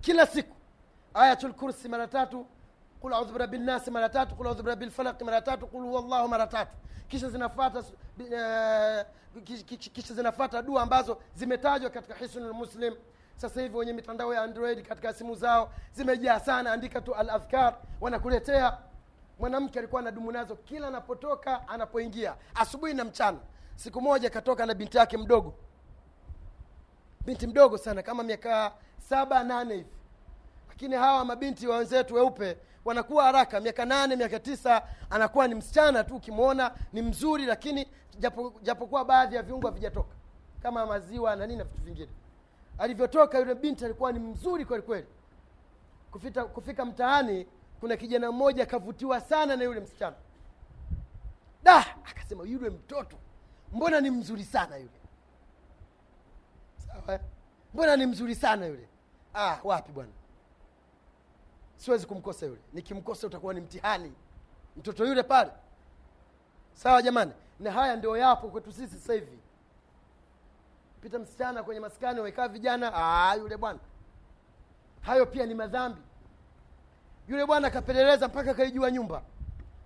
[0.00, 0.56] Kila siku.
[1.14, 2.46] Ayatul kursi mara tatu
[3.00, 6.46] qul audhu birabi nnasi mara tatu qul audhu birabi lfalaqi mara tatu qul huwallahu mara
[6.46, 6.72] tatu.
[7.08, 9.42] Kisha zinafata uh,
[9.92, 12.94] kisha zinafata dua ambazo zimetajwa katika hisnul muslim.
[13.36, 17.74] Sasa hivi wenye mitandao ya android katika simu zao zimejaa sana andika tu al adhkar
[18.00, 18.78] wanakuletea.
[19.38, 22.34] Mwanamke alikuwa anadumu nazo kila anapotoka anapoingia.
[22.54, 23.38] Asubuhi na mchana.
[23.74, 25.54] Siku moja katoka na binti yake mdogo.
[27.26, 29.90] Binti mdogo sana kama miaka saba nane hivi.
[30.68, 33.60] Lakini hawa mabinti wa wenzetu weupe wanakuwa haraka.
[33.60, 39.36] Miaka nane miaka tisa anakuwa ni msichana tu ukimwona ni mzuri lakini japokuwa japo baadhi
[39.36, 40.14] ya viungo havijatoka
[40.62, 42.08] kama maziwa na nini na vitu vingine.
[42.78, 45.06] Alivyotoka yule binti alikuwa ni mzuri kweli kweli.
[46.10, 47.46] Kufika, kufika mtaani
[47.80, 50.16] kuna kijana mmoja akavutiwa sana na yule msichana.
[51.62, 53.16] Da akasema yule mtoto
[53.72, 54.90] mbona ni mzuri sana yule?
[56.86, 57.20] Sawa
[57.74, 58.88] mbona ni mzuri sana yule?
[59.34, 60.10] Ah wapi bwana
[61.76, 62.60] siwezi kumkosa yule.
[62.72, 64.12] Nikimkosa utakuwa ni mtihani.
[64.76, 65.50] Mtoto yule pale.
[66.72, 67.32] Sawa jamani?
[67.60, 69.38] Na haya ndio yapo kwetu sisi sasa hivi.
[71.02, 72.90] Pita msichana kwenye maskani wamekaa vijana.
[72.94, 73.78] Aa, yule bwana.
[75.00, 76.00] Hayo pia ni madhambi.
[77.28, 79.22] Yule bwana akapeleleza mpaka akaijua nyumba.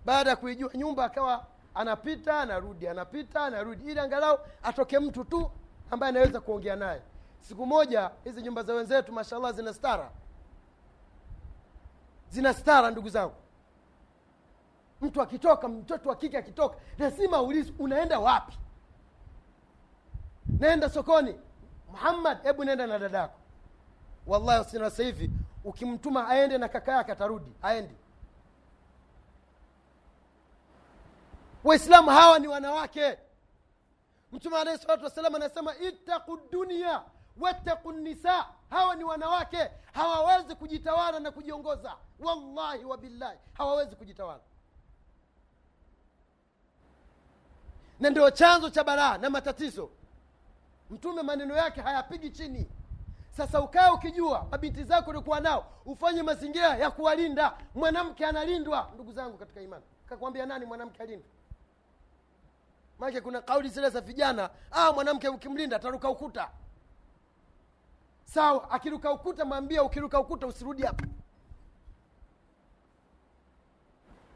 [0.04, 3.90] Baada ya kuijua nyumba akawa anapita anarudi anapita anarudi.
[3.90, 5.50] Ili angalau atoke mtu tu
[5.90, 7.02] ambaye anaweza kuongea naye.
[7.40, 10.10] Siku moja hizi nyumba za wenzetu mashallah zina stara
[12.30, 13.34] zina stara ndugu zangu.
[15.00, 18.58] Mtu akitoka mtoto wa kike akitoka lazima ulizi unaenda wapi?
[20.58, 21.40] Naenda sokoni.
[21.90, 23.38] Muhammad hebu nenda na dadako.
[24.26, 25.30] Wallahi sina sasa hivi
[25.64, 27.94] ukimtuma aende na kaka yake atarudi aendi
[31.64, 33.18] waislamu hawa ni wanawake.
[34.32, 37.02] Mtume alahi salatu wassalam anasema ittaqu dunia
[37.40, 39.70] wattaqu nisa hawa ni wanawake.
[39.92, 41.96] Hawawezi kujitawala na kujiongoza.
[42.18, 44.40] Wallahi wabillahi hawawezi kujitawala.
[48.00, 49.90] Na ndio chanzo cha baraa na matatizo.
[50.90, 52.70] Mtume maneno yake hayapigi chini.
[53.30, 57.58] Sasa ukae ukijua mabinti zako ulikuwa nao ufanye mazingira ya kuwalinda.
[57.74, 58.90] Mwanamke analindwa.
[58.94, 61.28] Ndugu zangu katika imani kakwambia nani mwanamke alindwa
[62.98, 66.50] manake kuna kauli zile za vijana ah, mwanamke ukimlinda ataruka ukuta
[68.34, 71.04] sawa akiruka ukuta mwambia ukiruka ukuta usirudi hapa.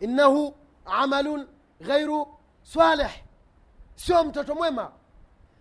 [0.01, 0.55] Innahu
[0.87, 1.49] amalun
[1.81, 3.11] ghairu saleh
[3.95, 4.93] sio mtoto mwema.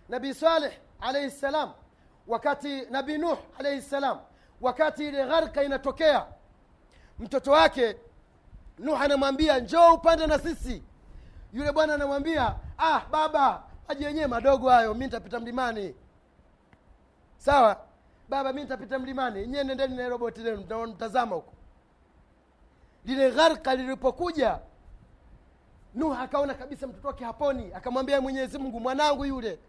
[0.10, 1.74] Nabii saleh alaihi ssalam
[2.28, 4.20] wakati nabii nuh alaihi ssalam
[4.62, 6.26] wakati ile gharka inatokea
[7.20, 7.98] mtoto wake
[8.80, 10.84] nuh anamwambia njoo upande na sisi.
[11.54, 15.96] Yule bwana anamwambia ah baba maji yenyewe madogo hayo mi nitapita mlimani.
[17.38, 17.86] Sawa
[18.30, 19.48] baba mi nitapita mlimani.
[19.48, 21.54] Nyie nendeni na roboti lenu mtazama huko.
[23.06, 24.60] Lile gharka lilipokuja
[25.96, 27.74] nuh akaona kabisa mtoto wake haponi.
[27.74, 29.60] Akamwambia mwenyezi mungu mwanangu yule.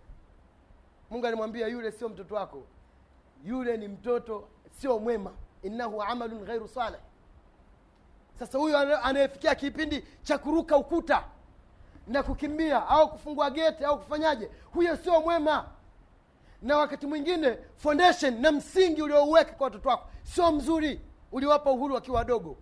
[1.11, 2.63] Mungu alimwambia yule sio mtoto wako.
[3.45, 5.33] Yule ni mtoto sio mwema.
[5.63, 7.01] Innahu amalun ghairu saleh
[8.39, 11.25] sasa huyo anayefikia kipindi cha kuruka ukuta
[12.07, 15.69] na kukimbia au kufungua geti au kufanyaje huyo sio mwema
[16.65, 21.01] na wakati mwingine foundation na msingi uliouweka kwa watoto wako sio mzuri
[21.33, 22.57] uliwapa uhuru wakiwa wadogo.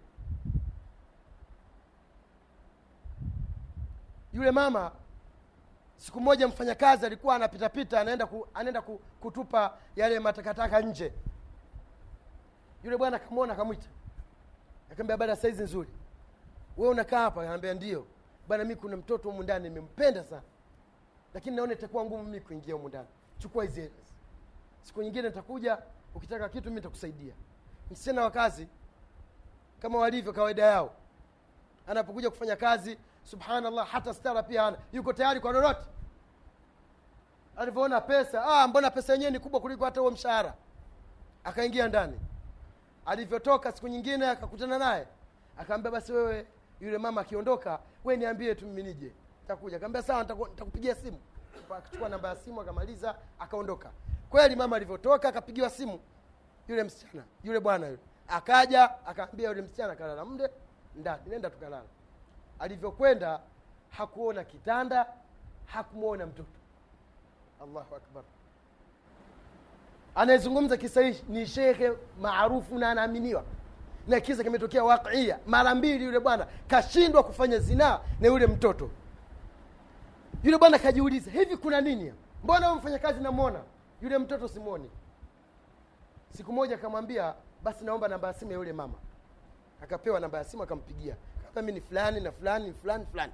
[4.33, 4.93] Yule mama
[5.97, 11.12] siku moja mfanyakazi alikuwa anapitapita anaenda ku, anaenda ku, kutupa yale matakataka nje.
[12.85, 13.87] Yule bwana akamwona akamwita.
[14.93, 15.88] Akaambia bada saizi nzuri.
[16.77, 17.43] We unakaa hapa?
[17.43, 18.07] Anaambia ndio.
[18.49, 20.43] Bana mi kuna mtoto humu ndani nimempenda sana.
[21.35, 23.09] Lakini naona itakuwa ngumu mi kuingia humu ndani
[23.42, 23.92] chukua hizi hela.
[24.83, 25.78] Siku nyingine nitakuja
[26.14, 27.35] ukitaka kitu mi nitakusaidia.
[27.90, 28.68] Msichana wa kazi
[29.83, 30.94] kama walivyo kawaida yao
[31.87, 35.87] anapokuja kufanya kazi subhanallah hata stara pia ana yuko tayari kwa lolote?
[37.57, 40.55] Alivyoona pesa ah, mbona pesa yenyewe ni kubwa kuliko hata huo mshahara?
[41.44, 42.20] Akaingia ndani.
[43.07, 45.07] Alivyotoka siku nyingine akakutana naye
[45.59, 46.46] akaambia basi wewe
[46.81, 49.12] yule mama akiondoka we niambie tu mimi nije.
[49.42, 49.76] Nitakuja.
[49.76, 51.18] Akaambia sawa nitakupigia simu
[51.59, 53.91] akachukua namba ya simu akamaliza akaondoka.
[54.31, 56.01] Kweli mama alivyotoka akapigiwa simu.
[56.69, 57.99] Yule msichana yule bwana yule.
[58.29, 60.49] Akaja akaambia yule msichana kalala mde
[60.97, 61.85] ndani nenda tukalala
[62.59, 63.41] alivyokwenda
[63.91, 65.07] hakuona kitanda
[65.67, 66.49] hakumwona mtoto.
[67.62, 68.23] Allahu akbar.
[70.15, 73.45] Anayezungumza kisa hii ni shekhe maarufu na anaaminiwa.
[74.09, 75.38] Na kisa kimetokea waqia.
[75.47, 78.91] Mara mbili yule bwana kashindwa kufanya zinaa na yule mtoto
[80.42, 82.12] yule bwana kajiuliza hivi kuna nini?
[82.44, 83.61] Mbona huyu mfanyakazi namwona?
[84.02, 84.90] Yule mtoto simwoni.
[86.37, 88.94] Siku moja akamwambia basi naomba namba ya simu ya yule mama.
[89.83, 91.16] Akapewa namba ya simu akampigia.
[91.55, 93.33] Kama mi ni fulani na fulani ni fulani fulani.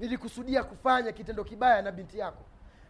[0.00, 2.42] Nilikusudia kufanya kitendo kibaya na binti yako.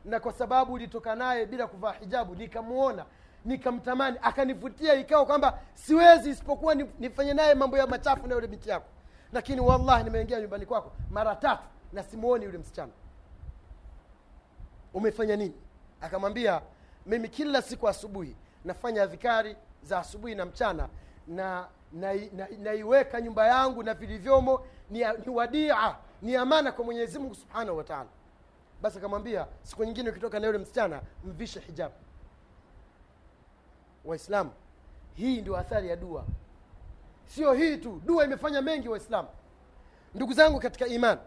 [0.04, 3.04] Na kwa sababu ulitoka naye bila kuvaa hijabu nikamwona
[3.44, 4.18] nikamtamani.
[4.22, 8.86] Akanivutia ikawa kwamba siwezi isipokuwa nifanye naye mambo ya machafu na yule binti yako.
[9.32, 12.92] Lakini wallahi nimeingia nyumbani kwako mara tatu na simuoni yule msichana
[14.94, 15.54] umefanya nini?
[16.00, 16.62] Akamwambia
[17.06, 20.88] mimi kila siku asubuhi nafanya adhikari za asubuhi na mchana
[21.26, 21.68] na
[22.58, 27.34] naiweka na, na nyumba yangu na vilivyomo ni, ni wadia ni amana kwa mwenyezi mungu
[27.34, 28.08] subhanahu wa taala.
[28.82, 31.94] Basi akamwambia siku nyingine ukitoka na yule msichana mvishe hijabu.
[34.04, 34.50] Waislamu
[35.14, 36.24] hii ndio athari ya dua.
[37.26, 39.28] Sio hii tu dua imefanya mengi waislamu.
[40.14, 41.20] Ndugu zangu katika imani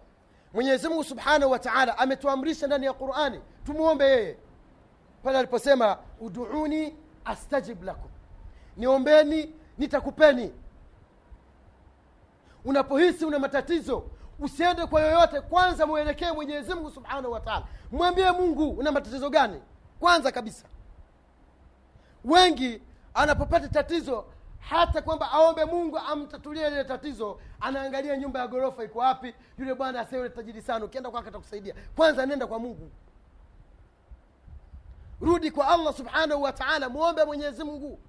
[0.54, 4.38] mwenyezi mungu subhanahu wa taala ametuamrisha ndani ya qurani tumwombe yeye.
[5.24, 8.12] Pale aliposema uduuni astajib lakum.
[8.78, 10.52] Niombeni nitakupeni.
[12.66, 14.04] Unapohisi una matatizo
[14.40, 15.42] usiende kwa yoyote.
[15.42, 17.66] Kwanza mwelekee mwenyezi mungu subhanahu wa taala.
[17.92, 19.62] Mwambie mungu una matatizo gani?
[20.00, 20.66] Kwanza kabisa.
[22.26, 22.82] Wengi
[23.14, 24.26] anapopata tatizo
[24.62, 30.00] hata kwamba aombe mungu amtatulie lile tatizo anaangalia nyumba ya ghorofa iko wapi yule bwana
[30.00, 31.76] asee tajiri sana ukienda kwake atakusaidia.
[31.96, 32.92] Kwanza nenda kwa mungu.
[35.22, 38.00] Rudi kwa allah subhanahu wa taala mwombe mwenyezi mungu.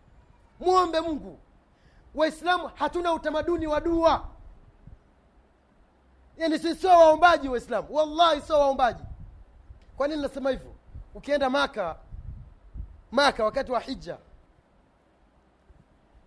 [0.61, 1.39] Mwombe mungu.
[2.15, 4.29] Waislamu hatuna utamaduni wa dua.
[6.37, 7.89] Yani sisi sio waombaji waislamu.
[7.91, 9.03] Wallahi sio waombaji.
[9.97, 10.75] Kwa nini nasema hivyo?
[11.15, 11.97] Ukienda maka
[13.11, 14.19] maka wakati wa hija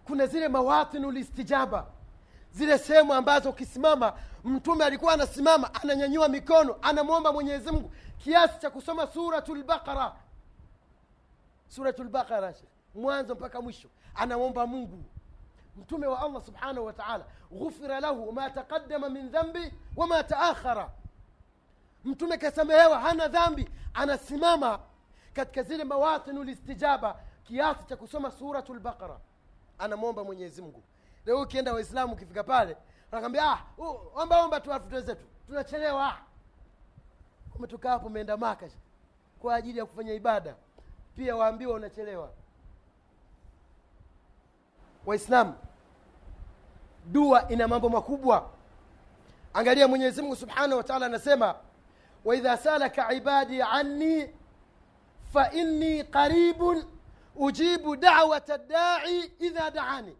[0.08, 1.86] kuna zile mawatinu listijaba
[2.52, 4.14] zile sehemu ambazo ukisimama
[4.44, 10.16] mtume alikuwa anasimama ananyanyua mikono anamwomba mwenyezi mungu kiasi cha kusoma suratu lbaqara
[12.96, 15.04] mwanzo mpaka mwisho anamwomba mungu.
[15.78, 20.90] Mtume wa allah subhanahu wa taala ghufira lahu ma taqadama min dhambi wama taakhara.
[22.06, 24.80] Mtume kasamehewa hana dhambi anasimama
[25.34, 29.20] katika zile mawatinu listijaba kiasi cha kusoma suratu lbaqara
[29.80, 30.84] anamwomba mwenyezi mungu.
[31.26, 32.78] Leo ukienda waislamu ukifika pale
[33.12, 36.18] anakwambia ah, uh, omba omba tu alafu tuwezetu tunachelewa.
[37.56, 38.70] Umetoka hapo umeenda maka
[39.40, 40.56] kwa ajili ya kufanya ibada.
[41.16, 42.30] Pia waambiwa unachelewa.
[45.06, 45.54] Waislamu
[47.06, 48.50] dua ina mambo makubwa.
[49.54, 51.56] Angalia mwenyezi mungu subhanahu wa taala anasema
[52.26, 54.30] waidha salaka ibadi anni
[55.34, 56.84] fainni qaribun
[57.36, 60.18] ujibu dawata dai idha daani.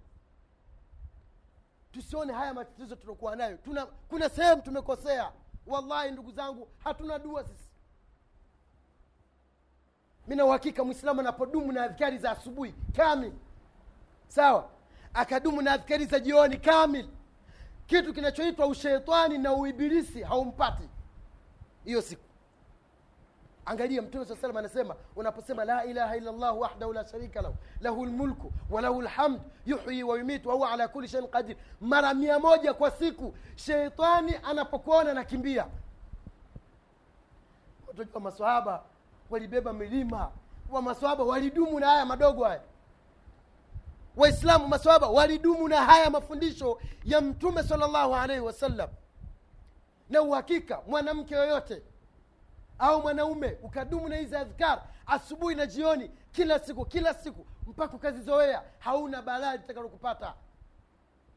[1.92, 3.58] Tusione haya matatizo tuliokuwa nayo.
[3.58, 5.32] Tuna kuna sehemu tumekosea.
[5.68, 7.70] Wallahi ndugu zangu hatuna dua sisi.
[10.28, 13.34] Mi na uhakika mwislamu anapodumu na adhikari za asubuhi kamil.
[14.28, 14.70] Sawa?
[15.14, 17.08] Akadumu na adhikari za jioni kamil.
[17.88, 20.90] Kitu kinachoitwa usheitani na uibilisi haumpati.
[21.86, 22.25] Hiyo siku
[23.66, 28.06] angalia mtume saa salam anasema unaposema la ilaha illa llah wahdahu la sharika lahu lahu
[28.06, 31.56] lmulku walahu lhamd yuhyi wa yumitu wahuwa ala kuli shain qadir.
[31.82, 35.68] Mara mia moja kwa siku sheitani anapokuona nakimbia
[38.14, 38.84] wa maswahaba
[39.30, 40.32] walibeba milima
[40.70, 42.62] wa maswahaba walidumu na haya madogo haya.
[44.16, 48.90] Waislamu maswahaba walidumu na haya mafundisho ya mtume sal llahu alaihi wasallam.
[50.10, 51.82] Na uhakika mwanamke yoyote
[52.80, 58.64] au mwanaume ukadumu na hizi adhkar asubuhi na jioni kila siku kila siku mpaka ukazizoea
[58.80, 60.34] hauna balaa litakalokupata.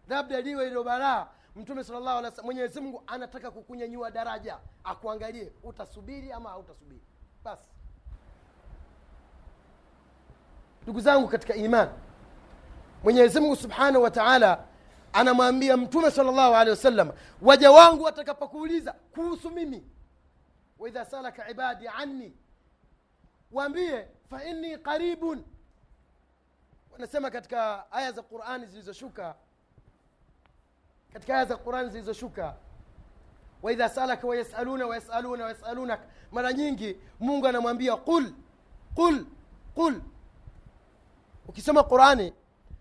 [0.09, 1.27] Labda liwe ilo balaa
[1.57, 7.03] mtume sala alih mwenyezi mungu anataka kukunyanyua daraja akuangalie utasubiri ama hautasubiri.
[7.45, 7.65] Basi
[10.83, 11.89] ndugu zangu katika iman
[13.05, 14.65] mwenyezi mungu subhanahu wa taala
[15.13, 17.11] anamwambia mtume sala llahu alehi wasallam
[17.43, 19.85] waja wangu watakapokuuliza kuhusu mimi
[20.79, 22.37] waidha salaka ibadi anni
[23.53, 25.45] waambie fainni qaribun.
[26.93, 29.35] Wanasema katika aya za qurani zilizoshuka
[31.13, 32.57] katika aya za qurani zilizoshuka
[33.63, 38.33] waidha salaka wayasaluna wayasaluna wayasalunaka mara nyingi mungu anamwambia qul
[38.95, 39.27] qul
[39.75, 40.01] qul.
[41.49, 42.33] Ukisoma qurani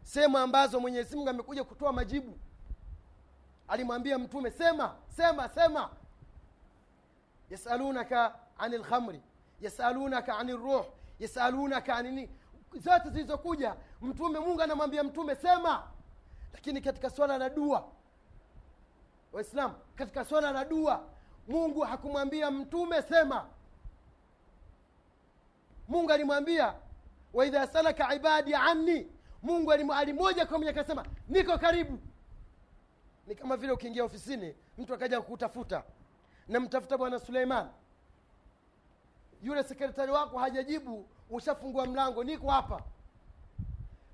[0.03, 2.37] sehemu ambazo mwenyezi mungu amekuja kutoa majibu.
[3.67, 5.89] Alimwambia mtume sema sema sema
[7.49, 9.21] yasalunaka ani lkhamri
[9.61, 10.85] yasalunaka ani ruh
[11.19, 12.29] yasalunaka ani nini
[12.73, 15.83] zote zilizokuja mtume mungu anamwambia mtume sema.
[16.53, 17.87] Lakini katika swala la dua
[19.33, 21.03] waislam katika swala la dua
[21.47, 23.47] mungu hakumwambia mtume sema.
[25.87, 26.73] Mungu alimwambia
[27.33, 29.07] waidha salaka ibadi anni.
[29.43, 31.99] Mungu alimoja kwa moja akasema niko karibu.
[33.27, 35.83] Ni kama vile ukiingia ofisini mtu akaja kukutafuta
[36.49, 37.67] namtafuta bwana suleiman.
[39.43, 42.81] Yule sekretari wako hajajibu ushafungua mlango niko hapa.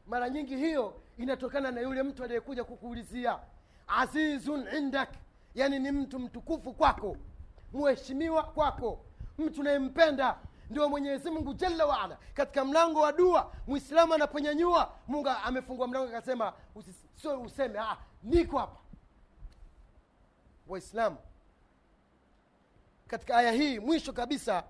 [0.08, 3.40] Mara nyingi hiyo inatokana na yule mtu aliyekuja kukuulizia
[3.88, 5.10] azizun indak
[5.56, 7.18] yani ni mtu mtukufu kwako
[7.74, 9.00] mheshimiwa kwako
[9.38, 10.38] mtu nayempenda
[10.70, 16.54] ndio mwenyezi mungu jalla waala katika mlango wa dua mwislamu anaponyanyua mungu amefungua mlango akasema
[17.16, 18.80] sio useme ah, niko hapa.
[20.68, 21.18] Waislamu
[23.14, 24.64] katika aya hii mwisho kabisa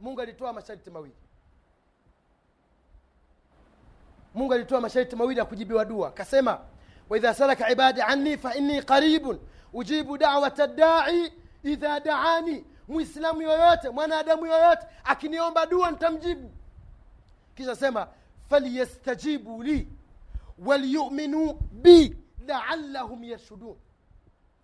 [0.00, 1.14] mungu alitoa masharti mawili.
[4.34, 6.08] Mungu alitoa masharti mawili ya kujibiwa dua.
[6.08, 6.60] Akasema
[7.08, 9.40] waidha salaka ibadi anni fa inni qaribun
[9.72, 11.32] ujibu dawata dai
[11.62, 12.64] idha daani.
[12.88, 16.50] Mwislamu yoyote mwanadamu yoyote akiniomba dua nitamjibu.
[17.54, 18.08] Kisha sema
[18.48, 19.88] falyastajibu li
[20.58, 23.76] walyuminu bi laallahum yarshudun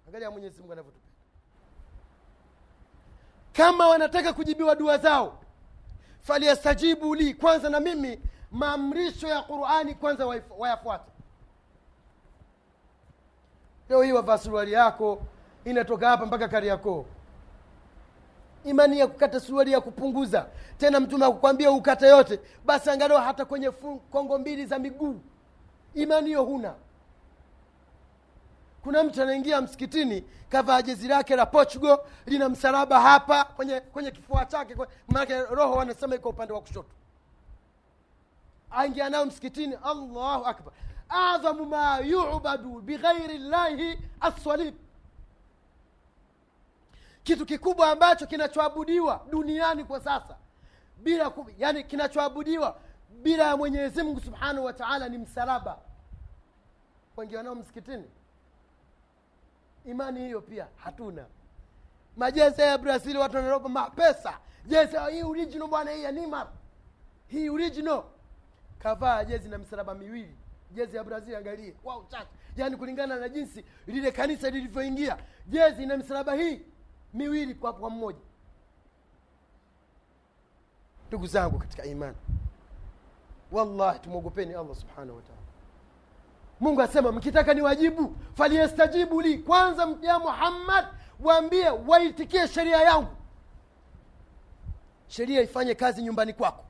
[0.09, 1.06] angalia mwenyezi anavyotupenda
[3.57, 5.39] kama wanataka kujibiwa dua zao
[6.21, 10.27] faliyastajibu li kwanza na mimi maamrisho ya qurani kwanza
[10.59, 11.11] wayafuate.
[13.89, 15.23] Leo hii wavaa suruali yako
[15.65, 17.05] inatoka hapa mpaka kariakoo.
[18.65, 20.47] Imani ya kukata suruali ya kupunguza.
[20.79, 23.71] Tena mtume akukwambia ukate yote basi angalau hata kwenye
[24.11, 25.21] kongo mbili za miguu.
[25.95, 26.75] Imani hiyo huna
[28.87, 34.45] kuna mtu anaingia msikitini kavaa jezi lake la portugal lina msalaba hapa kwenye kwenye kifua
[34.47, 34.77] chake
[35.09, 36.89] maanake roho wanasema iko upande wa kushoto.
[38.71, 40.73] Aingia nayo msikitini allahu akbar.
[41.09, 44.75] Adhamu ma yubadu bighairi llahi assalib.
[47.23, 50.37] Kitu kikubwa ambacho kinachoabudiwa duniani kwa sasa
[50.97, 52.77] bila yani kinachoabudiwa
[53.23, 55.79] bila ya mwenyezi subhanahu wa taala ni msalaba.
[57.17, 58.05] Wengi wanao msikitini
[59.87, 61.27] imani hiyo pia hatuna.
[62.17, 66.49] Majezi ya brazil watu wanaropa mapesa jezi hii original bwana hii ya nimar
[67.27, 68.03] hii original.
[68.79, 70.37] Kavaa jezi na misalaba miwili.
[70.71, 71.75] Jezi ya brazil angalie.
[71.85, 75.19] Wow, chache yaani kulingana na jinsi lile kanisa lilivyoingia.
[75.47, 76.61] Jezi na misalaba hii
[77.15, 78.19] miwili kwa, kwa mmoja.
[81.09, 82.17] Ndugu zangu katika imani.
[83.53, 85.46] Wallahi tumwogopeni allah subhanahu wataala
[86.61, 89.39] mungu asema mkitaka ni wajibu faliyestajibu li.
[89.39, 90.87] Kwanza ya muhammad
[91.21, 93.09] waambie waitikie sheria yangu.
[95.09, 96.65] Sheria ifanye kazi nyumbani kwako.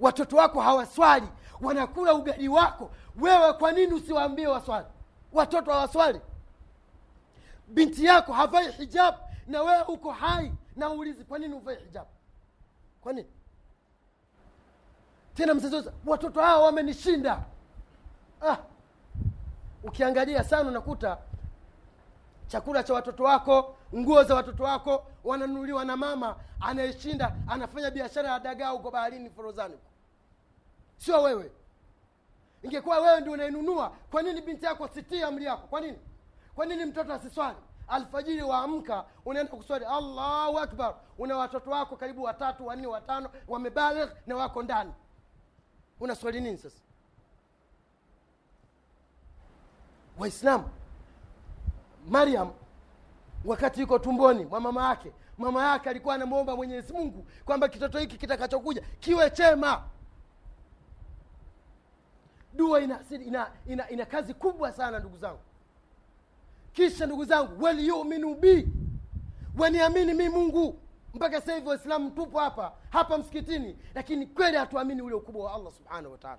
[0.00, 1.28] Watoto wako hawaswali
[1.60, 2.90] wanakula ugali wako.
[3.20, 4.86] Wewe kwa nini usiwaambie waswali?
[5.32, 6.20] Watoto hawaswali.
[7.68, 9.14] Binti yako havai hijab
[9.46, 12.06] na wewe uko hai na uulizi kwa nini uvai hijab?
[13.00, 13.28] Kwa nini?
[15.34, 17.42] Tena mzazi watoto hawa wamenishinda
[18.42, 18.56] ah,
[19.82, 21.18] ukiangalia sana unakuta
[22.46, 28.38] chakula cha watoto wako nguo za watoto wako wananunuliwa na mama anayeshinda anafanya biashara ya
[28.40, 29.78] dagaa huko baharini forozani
[30.96, 31.52] sio wewe.
[32.62, 35.66] Ingekuwa wewe ndio unainunua kwa nini binti yako sitii amri yako?
[35.66, 35.98] Kwa nini?
[36.54, 37.56] Kwa nini mtoto asiswali?
[37.88, 39.84] Alfajiri waamka unaenda kuswali.
[39.84, 40.94] Allahu akbar.
[41.18, 44.92] Una watoto wako karibu watatu wanne watano wamebaligh na wako ndani.
[46.00, 46.80] Unaswali nini sasa
[50.18, 50.64] waislamu.
[52.08, 52.50] Mariam
[53.44, 58.16] wakati yuko tumboni mwa mama yake mama yake alikuwa anamwomba mwenyezi mungu kwamba kitoto hiki
[58.18, 59.82] kitakachokuja kiwe chema.
[62.54, 65.38] Dua ina, ina, ina, ina kazi kubwa sana ndugu zangu.
[66.72, 68.68] Kisha ndugu zangu waliyuminu bi
[69.58, 70.78] waniamini mi mungu.
[71.14, 75.72] Mpaka sasa hivi waislamu tupo hapa hapa msikitini lakini kweli hatuamini ule ukubwa wa allah
[75.72, 76.38] subhanahu wataala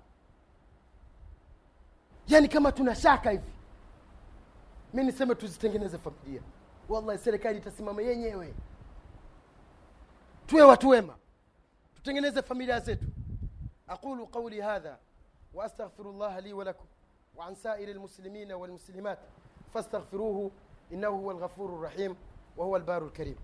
[2.28, 3.52] yaani kama tuna shaka hivi
[4.94, 6.42] mi niseme tuzitengeneze familia
[6.88, 8.54] wallahi serikali itasimama yenyewe
[10.46, 11.16] tuwe watu wema
[11.94, 13.04] tutengeneze familia zetu
[13.86, 14.98] aqulu qauli hadha
[15.54, 16.84] واستغفر الله لي ولكم
[17.36, 19.18] وعن سائر المسلمين والمسلمات
[19.74, 20.50] فاستغفروه
[21.08, 22.14] huwa alghafuru rahim
[22.56, 23.36] wa huwa albaru lkarim